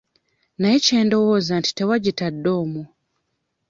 Naye 0.59 0.77
kye 0.85 0.99
ndowooza 1.05 1.53
nti 1.59 1.71
tewagitadde 1.77 2.49
omwo. 2.61 2.83